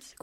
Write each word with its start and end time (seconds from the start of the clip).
C'est 0.00 0.16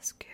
es 0.00 0.12
que 0.14 0.27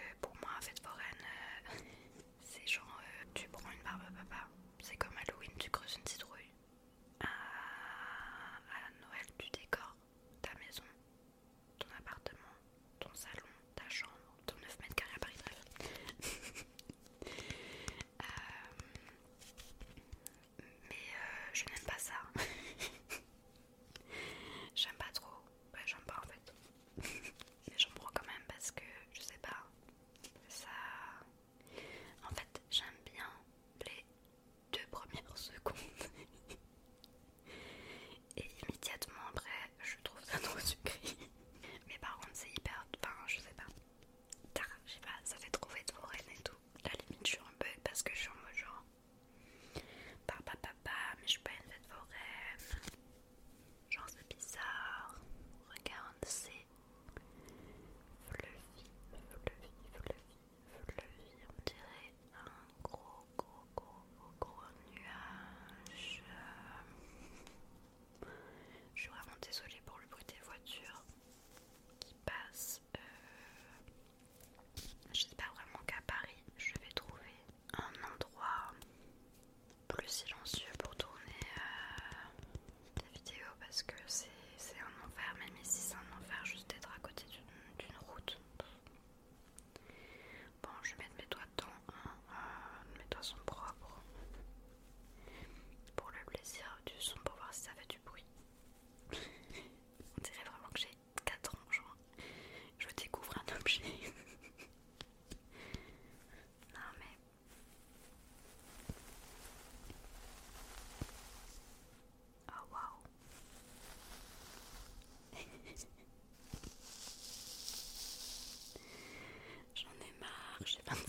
men 120.87 121.03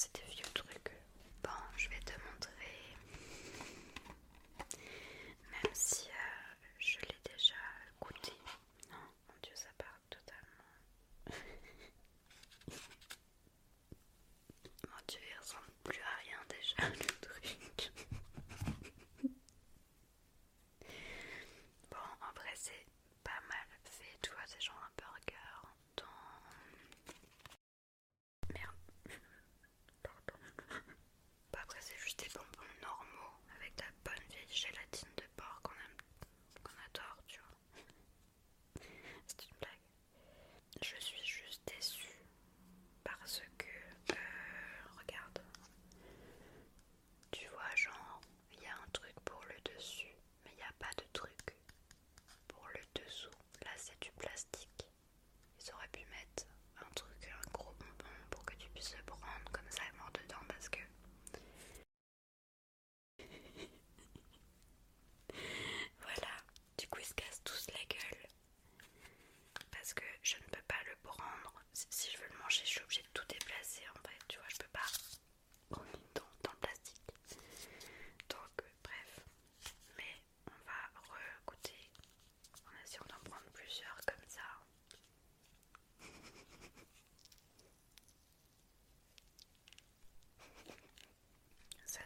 c'était 0.00 0.22
vieux. 0.34 0.49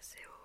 assez 0.04 0.26
haut. 0.26 0.43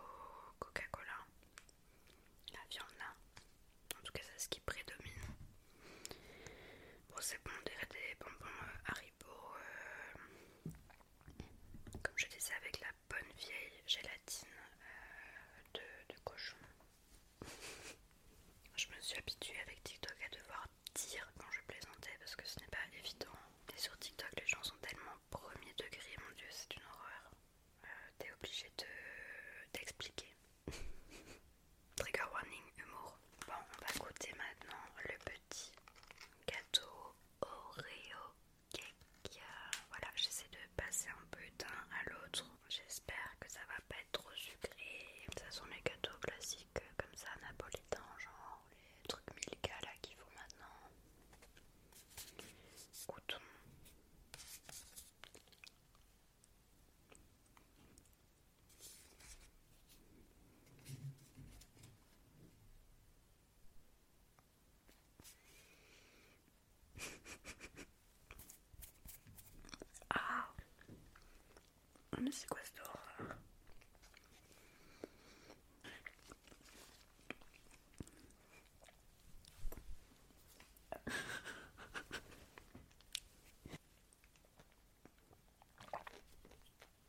c'est 72.32 72.48
quoi 72.48 72.60
cette 72.64 72.80
horreur 72.80 73.36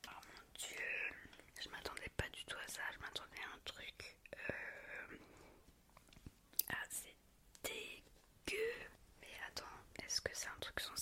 Oh 0.07 0.09
mon 0.09 0.43
dieu, 0.59 0.77
je 1.63 1.69
m'attendais 1.71 2.09
pas 2.17 2.29
du 2.33 2.45
tout 2.45 2.57
à 2.65 2.69
ça, 2.69 2.81
je 2.95 2.99
m'attendais 3.01 3.41
à 3.43 3.55
un 3.55 3.61
truc 3.65 4.17
euh, 4.51 5.17
assez 6.83 7.15
dégueu. 7.63 8.57
Mais 9.21 9.29
attends, 9.49 9.65
est-ce 10.05 10.21
que 10.21 10.31
c'est 10.35 10.49
un 10.49 10.59
truc 10.61 10.81
sans 10.81 10.97